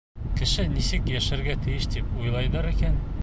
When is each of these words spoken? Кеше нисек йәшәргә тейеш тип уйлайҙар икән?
Кеше 0.37 0.63
нисек 0.77 1.11
йәшәргә 1.11 1.55
тейеш 1.67 1.87
тип 1.97 2.19
уйлайҙар 2.23 2.73
икән? 2.73 2.99